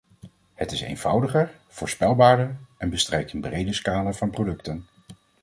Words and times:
Het 0.53 0.71
is 0.71 0.81
eenvoudiger, 0.81 1.51
voorspelbaarder 1.67 2.55
en 2.77 2.89
bestrijkt 2.89 3.33
een 3.33 3.41
breder 3.41 3.73
scala 3.75 4.13
van 4.13 4.29
producten. 4.29 4.85